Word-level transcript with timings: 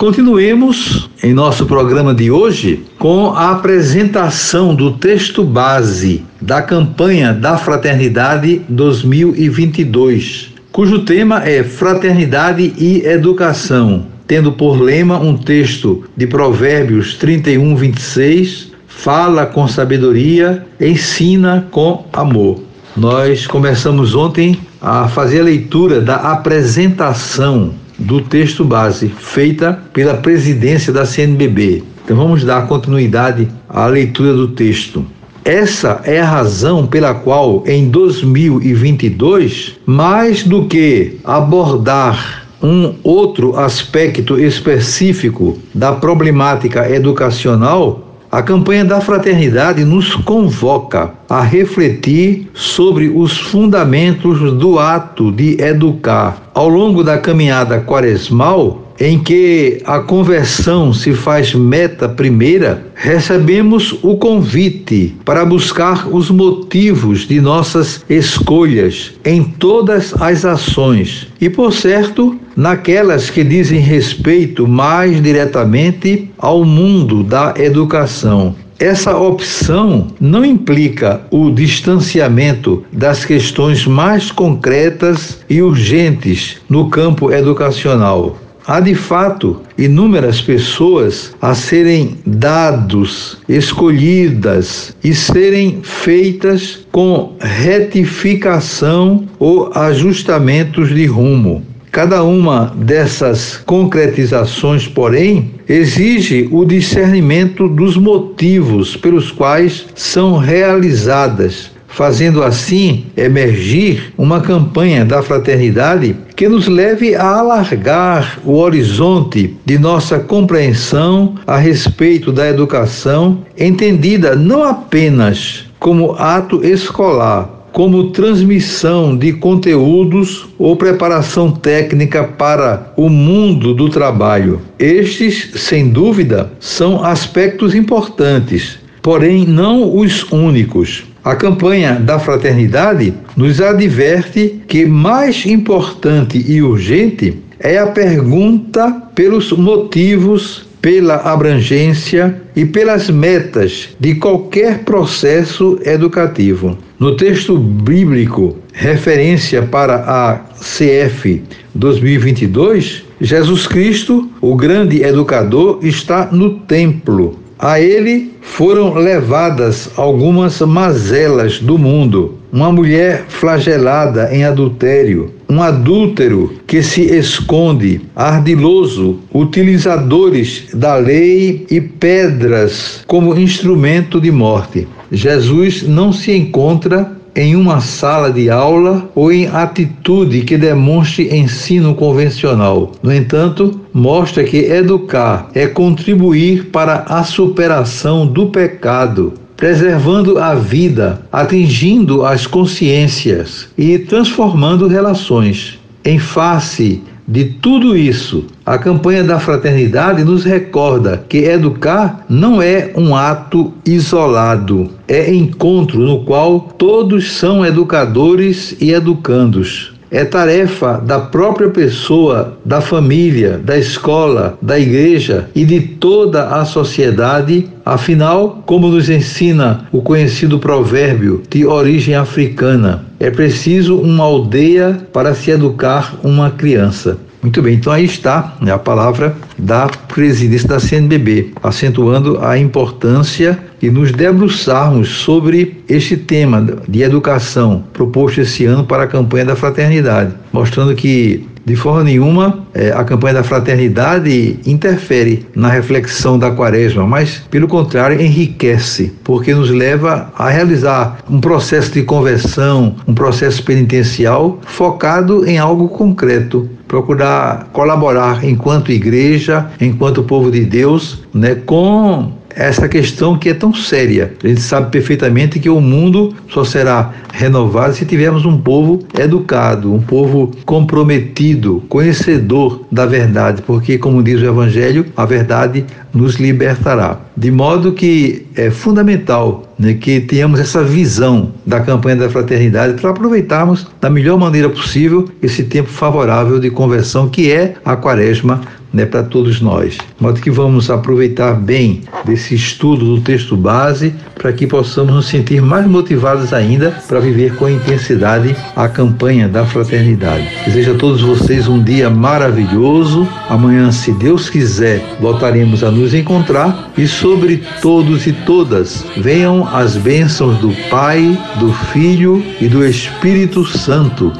Continuemos 0.00 1.10
em 1.22 1.34
nosso 1.34 1.66
programa 1.66 2.14
de 2.14 2.30
hoje 2.30 2.84
com 2.98 3.34
a 3.34 3.50
apresentação 3.50 4.74
do 4.74 4.92
texto 4.92 5.44
base 5.44 6.24
da 6.40 6.62
campanha 6.62 7.34
da 7.34 7.58
Fraternidade 7.58 8.62
2022, 8.66 10.54
cujo 10.72 11.00
tema 11.00 11.46
é 11.46 11.62
Fraternidade 11.62 12.72
e 12.78 13.04
Educação, 13.04 14.06
tendo 14.26 14.52
por 14.52 14.80
lema 14.80 15.18
um 15.18 15.36
texto 15.36 16.02
de 16.16 16.26
Provérbios 16.26 17.16
31, 17.16 17.76
26, 17.76 18.72
fala 18.88 19.44
com 19.44 19.68
sabedoria, 19.68 20.64
ensina 20.80 21.68
com 21.70 22.06
amor. 22.10 22.62
Nós 22.96 23.46
começamos 23.46 24.14
ontem 24.14 24.58
a 24.80 25.08
fazer 25.08 25.40
a 25.40 25.44
leitura 25.44 26.00
da 26.00 26.16
apresentação 26.16 27.74
do 28.00 28.20
texto 28.20 28.64
base, 28.64 29.08
feita 29.08 29.78
pela 29.92 30.14
presidência 30.14 30.92
da 30.92 31.04
CNBB. 31.04 31.84
Então 32.04 32.16
vamos 32.16 32.42
dar 32.42 32.66
continuidade 32.66 33.46
à 33.68 33.86
leitura 33.86 34.32
do 34.32 34.48
texto. 34.48 35.04
Essa 35.44 36.00
é 36.04 36.20
a 36.20 36.24
razão 36.24 36.86
pela 36.86 37.14
qual, 37.14 37.62
em 37.66 37.88
2022, 37.88 39.78
mais 39.86 40.42
do 40.42 40.66
que 40.66 41.18
abordar 41.24 42.46
um 42.62 42.94
outro 43.02 43.58
aspecto 43.58 44.38
específico 44.38 45.58
da 45.74 45.92
problemática 45.92 46.90
educacional, 46.90 48.09
a 48.32 48.42
campanha 48.42 48.84
da 48.84 49.00
fraternidade 49.00 49.84
nos 49.84 50.14
convoca 50.14 51.12
a 51.28 51.40
refletir 51.42 52.48
sobre 52.54 53.08
os 53.08 53.36
fundamentos 53.36 54.52
do 54.52 54.78
ato 54.78 55.32
de 55.32 55.60
educar. 55.60 56.50
Ao 56.54 56.68
longo 56.68 57.02
da 57.02 57.18
caminhada 57.18 57.80
quaresmal, 57.80 58.89
em 59.00 59.18
que 59.18 59.80
a 59.86 59.98
conversão 60.00 60.92
se 60.92 61.14
faz 61.14 61.54
meta 61.54 62.06
primeira, 62.06 62.84
recebemos 62.94 63.98
o 64.02 64.18
convite 64.18 65.16
para 65.24 65.42
buscar 65.46 66.06
os 66.06 66.30
motivos 66.30 67.26
de 67.26 67.40
nossas 67.40 68.04
escolhas 68.10 69.14
em 69.24 69.42
todas 69.42 70.12
as 70.20 70.44
ações 70.44 71.28
e, 71.40 71.48
por 71.48 71.72
certo, 71.72 72.38
naquelas 72.54 73.30
que 73.30 73.42
dizem 73.42 73.80
respeito 73.80 74.68
mais 74.68 75.22
diretamente 75.22 76.30
ao 76.36 76.62
mundo 76.62 77.24
da 77.24 77.54
educação. 77.56 78.54
Essa 78.78 79.16
opção 79.16 80.08
não 80.20 80.44
implica 80.44 81.20
o 81.30 81.50
distanciamento 81.50 82.82
das 82.92 83.24
questões 83.24 83.86
mais 83.86 84.30
concretas 84.30 85.38
e 85.48 85.60
urgentes 85.62 86.58
no 86.68 86.88
campo 86.88 87.30
educacional. 87.30 88.38
Há 88.70 88.78
de 88.78 88.94
fato 88.94 89.62
inúmeras 89.76 90.40
pessoas 90.40 91.34
a 91.42 91.56
serem 91.56 92.18
dados, 92.24 93.38
escolhidas 93.48 94.94
e 95.02 95.12
serem 95.12 95.80
feitas 95.82 96.86
com 96.92 97.34
retificação 97.40 99.24
ou 99.40 99.72
ajustamentos 99.74 100.94
de 100.94 101.04
rumo. 101.04 101.66
Cada 101.90 102.22
uma 102.22 102.72
dessas 102.76 103.60
concretizações, 103.66 104.86
porém, 104.86 105.50
exige 105.68 106.48
o 106.52 106.64
discernimento 106.64 107.68
dos 107.68 107.96
motivos 107.96 108.96
pelos 108.96 109.32
quais 109.32 109.86
são 109.96 110.38
realizadas, 110.38 111.72
fazendo 111.90 112.42
assim 112.42 113.06
emergir 113.16 114.12
uma 114.16 114.40
campanha 114.40 115.04
da 115.04 115.22
fraternidade 115.22 116.16
que 116.36 116.48
nos 116.48 116.66
leve 116.68 117.14
a 117.14 117.38
alargar 117.38 118.38
o 118.44 118.56
horizonte 118.56 119.56
de 119.64 119.78
nossa 119.78 120.18
compreensão 120.18 121.34
a 121.46 121.58
respeito 121.58 122.32
da 122.32 122.48
educação, 122.48 123.44
entendida 123.58 124.34
não 124.34 124.64
apenas 124.64 125.66
como 125.78 126.12
ato 126.12 126.64
escolar, 126.64 127.68
como 127.72 128.10
transmissão 128.10 129.16
de 129.16 129.32
conteúdos 129.32 130.48
ou 130.58 130.76
preparação 130.76 131.50
técnica 131.50 132.24
para 132.24 132.92
o 132.96 133.08
mundo 133.08 133.74
do 133.74 133.88
trabalho. 133.88 134.60
Estes, 134.78 135.50
sem 135.56 135.88
dúvida, 135.88 136.50
são 136.58 137.04
aspectos 137.04 137.74
importantes, 137.74 138.78
porém 139.02 139.46
não 139.46 139.96
os 139.96 140.30
únicos. 140.32 141.09
A 141.22 141.34
campanha 141.36 141.94
da 141.94 142.18
fraternidade 142.18 143.12
nos 143.36 143.60
adverte 143.60 144.62
que 144.66 144.86
mais 144.86 145.44
importante 145.44 146.42
e 146.48 146.62
urgente 146.62 147.36
é 147.58 147.78
a 147.78 147.88
pergunta 147.88 148.90
pelos 149.14 149.52
motivos 149.52 150.70
pela 150.80 151.16
abrangência 151.16 152.40
e 152.56 152.64
pelas 152.64 153.10
metas 153.10 153.90
de 153.98 154.14
qualquer 154.14 154.78
processo 154.78 155.78
educativo. 155.84 156.76
No 156.98 157.16
texto 157.16 157.56
bíblico, 157.56 158.56
referência 158.72 159.62
para 159.62 159.96
a 160.06 160.40
CF 160.58 161.42
2022, 161.74 163.04
Jesus 163.20 163.66
Cristo, 163.66 164.30
o 164.40 164.54
grande 164.56 165.02
educador, 165.02 165.80
está 165.82 166.28
no 166.32 166.60
templo. 166.60 167.38
A 167.62 167.78
ele 167.78 168.32
foram 168.40 168.94
levadas 168.94 169.90
algumas 169.96 170.60
mazelas 170.60 171.58
do 171.58 171.76
mundo 171.76 172.40
uma 172.52 172.72
mulher 172.72 173.26
flagelada 173.28 174.34
em 174.34 174.44
adultério, 174.44 175.32
um 175.48 175.62
adúltero 175.62 176.52
que 176.66 176.82
se 176.82 177.02
esconde, 177.02 178.00
ardiloso, 178.14 179.20
utilizadores 179.32 180.68
da 180.74 180.96
lei 180.96 181.66
e 181.70 181.80
pedras 181.80 183.02
como 183.06 183.38
instrumento 183.38 184.20
de 184.20 184.30
morte. 184.30 184.88
Jesus 185.12 185.82
não 185.82 186.12
se 186.12 186.32
encontra 186.32 187.16
em 187.34 187.54
uma 187.54 187.80
sala 187.80 188.32
de 188.32 188.50
aula 188.50 189.08
ou 189.14 189.30
em 189.32 189.46
atitude 189.46 190.42
que 190.42 190.58
demonstre 190.58 191.36
ensino 191.36 191.94
convencional. 191.94 192.92
No 193.02 193.12
entanto, 193.12 193.79
mostra 193.92 194.44
que 194.44 194.58
educar 194.58 195.50
é 195.54 195.66
contribuir 195.66 196.66
para 196.66 197.04
a 197.08 197.24
superação 197.24 198.26
do 198.26 198.46
pecado 198.46 199.34
preservando 199.60 200.38
a 200.38 200.54
vida, 200.54 201.20
atingindo 201.30 202.24
as 202.24 202.46
consciências 202.46 203.68
e 203.76 203.98
transformando 203.98 204.88
relações. 204.88 205.78
Em 206.02 206.18
face 206.18 207.02
de 207.28 207.44
tudo 207.44 207.94
isso, 207.94 208.46
a 208.64 208.78
campanha 208.78 209.22
da 209.22 209.38
fraternidade 209.38 210.24
nos 210.24 210.44
recorda 210.44 211.22
que 211.28 211.44
educar 211.44 212.24
não 212.26 212.62
é 212.62 212.90
um 212.96 213.14
ato 213.14 213.72
isolado, 213.84 214.90
é 215.06 215.32
encontro 215.32 216.00
no 216.00 216.24
qual 216.24 216.60
todos 216.60 217.32
são 217.32 217.64
educadores 217.64 218.74
e 218.80 218.92
educandos. 218.92 219.92
É 220.10 220.24
tarefa 220.24 220.94
da 220.94 221.20
própria 221.20 221.68
pessoa, 221.68 222.58
da 222.64 222.80
família, 222.80 223.60
da 223.62 223.78
escola, 223.78 224.58
da 224.60 224.76
igreja 224.76 225.48
e 225.54 225.64
de 225.64 225.80
toda 225.80 226.48
a 226.48 226.64
sociedade. 226.64 227.68
Afinal, 227.84 228.62
como 228.66 228.88
nos 228.88 229.08
ensina 229.08 229.86
o 229.92 230.02
conhecido 230.02 230.58
provérbio 230.58 231.42
de 231.48 231.64
origem 231.64 232.16
africana, 232.16 233.04
é 233.20 233.30
preciso 233.30 233.96
uma 233.98 234.24
aldeia 234.24 235.00
para 235.12 235.34
se 235.34 235.52
educar 235.52 236.16
uma 236.24 236.50
criança. 236.50 237.16
Muito 237.42 237.62
bem, 237.62 237.74
então 237.74 237.92
aí 237.92 238.04
está 238.04 238.54
né, 238.60 238.70
a 238.70 238.78
palavra 238.78 239.34
da 239.56 239.88
presidência 239.88 240.68
da 240.68 240.78
CNBB, 240.78 241.52
acentuando 241.62 242.38
a 242.44 242.58
importância 242.58 243.58
de 243.80 243.90
nos 243.90 244.12
debruçarmos 244.12 245.08
sobre 245.08 245.82
este 245.88 246.18
tema 246.18 246.78
de 246.86 247.02
educação 247.02 247.82
proposto 247.94 248.42
esse 248.42 248.66
ano 248.66 248.84
para 248.84 249.04
a 249.04 249.06
campanha 249.06 249.46
da 249.46 249.56
fraternidade, 249.56 250.34
mostrando 250.52 250.94
que 250.94 251.46
de 251.64 251.76
forma 251.76 252.04
nenhuma, 252.04 252.66
é, 252.74 252.90
a 252.90 253.04
campanha 253.04 253.34
da 253.34 253.42
fraternidade 253.42 254.58
interfere 254.66 255.46
na 255.54 255.68
reflexão 255.68 256.38
da 256.38 256.50
quaresma, 256.50 257.06
mas, 257.06 257.42
pelo 257.50 257.68
contrário, 257.68 258.20
enriquece, 258.20 259.12
porque 259.22 259.54
nos 259.54 259.70
leva 259.70 260.32
a 260.36 260.48
realizar 260.48 261.18
um 261.28 261.40
processo 261.40 261.92
de 261.92 262.02
conversão, 262.02 262.96
um 263.06 263.14
processo 263.14 263.62
penitencial 263.62 264.58
focado 264.66 265.46
em 265.46 265.58
algo 265.58 265.88
concreto, 265.88 266.68
procurar 266.88 267.68
colaborar 267.72 268.44
enquanto 268.44 268.90
igreja, 268.90 269.66
enquanto 269.80 270.24
povo 270.24 270.50
de 270.50 270.64
Deus, 270.64 271.22
né, 271.32 271.54
com 271.54 272.39
essa 272.54 272.88
questão 272.88 273.38
que 273.38 273.48
é 273.48 273.54
tão 273.54 273.74
séria. 273.74 274.32
A 274.42 274.48
gente 274.48 274.60
sabe 274.60 274.90
perfeitamente 274.90 275.58
que 275.58 275.68
o 275.68 275.80
mundo 275.80 276.34
só 276.48 276.64
será 276.64 277.12
renovado 277.32 277.94
se 277.94 278.04
tivermos 278.04 278.44
um 278.44 278.58
povo 278.58 279.00
educado, 279.18 279.92
um 279.92 280.00
povo 280.00 280.50
comprometido, 280.64 281.82
conhecedor 281.88 282.84
da 282.90 283.06
verdade, 283.06 283.62
porque, 283.62 283.98
como 283.98 284.22
diz 284.22 284.40
o 284.40 284.46
Evangelho, 284.46 285.06
a 285.16 285.24
verdade 285.24 285.84
nos 286.12 286.36
libertará. 286.36 287.20
De 287.36 287.50
modo 287.50 287.92
que 287.92 288.46
é 288.54 288.70
fundamental 288.70 289.64
né, 289.78 289.94
que 289.94 290.20
tenhamos 290.20 290.60
essa 290.60 290.82
visão 290.82 291.52
da 291.64 291.80
campanha 291.80 292.16
da 292.16 292.28
fraternidade 292.28 293.00
para 293.00 293.10
aproveitarmos 293.10 293.86
da 294.00 294.10
melhor 294.10 294.38
maneira 294.38 294.68
possível 294.68 295.28
esse 295.40 295.64
tempo 295.64 295.88
favorável 295.88 296.58
de 296.58 296.70
conversão 296.70 297.28
que 297.28 297.50
é 297.50 297.74
a 297.84 297.96
quaresma 297.96 298.60
né, 298.92 299.06
para 299.06 299.22
todos 299.22 299.60
nós. 299.60 299.94
De 299.94 300.22
modo 300.22 300.40
que 300.40 300.50
vamos 300.50 300.90
aproveitar 300.90 301.54
bem 301.54 302.02
desse 302.24 302.54
estudo 302.54 303.04
do 303.04 303.20
texto 303.20 303.56
base 303.56 304.14
para 304.34 304.52
que 304.52 304.66
possamos 304.66 305.14
nos 305.14 305.26
sentir 305.26 305.60
mais 305.62 305.86
motivados 305.86 306.52
ainda 306.52 306.90
para 307.08 307.20
viver 307.20 307.54
com 307.56 307.68
intensidade 307.68 308.56
a 308.74 308.88
campanha 308.88 309.48
da 309.48 309.64
fraternidade. 309.64 310.48
Desejo 310.64 310.94
a 310.94 310.98
todos 310.98 311.20
vocês 311.22 311.68
um 311.68 311.82
dia 311.82 312.10
maravilhoso. 312.10 313.28
Amanhã, 313.48 313.90
se 313.92 314.12
Deus 314.12 314.48
quiser, 314.48 315.02
voltaremos 315.20 315.84
a 315.84 315.90
nos 315.90 316.14
encontrar 316.14 316.90
e 316.96 317.06
sobre 317.06 317.62
todos 317.80 318.26
e 318.26 318.32
todas 318.32 319.04
venham 319.16 319.68
as 319.68 319.96
bênçãos 319.96 320.56
do 320.58 320.70
Pai, 320.88 321.38
do 321.58 321.72
Filho 321.92 322.42
e 322.60 322.68
do 322.68 322.84
Espírito 322.84 323.64
Santo. 323.64 324.32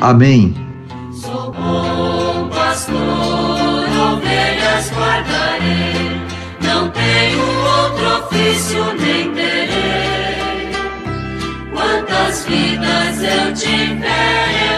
Amém. 0.00 0.65
Ofício 8.56 8.84
nem 8.94 9.34
terei. 9.34 10.72
Quantas 11.72 12.46
vidas 12.46 13.22
eu 13.22 13.54
tiver 13.54 14.75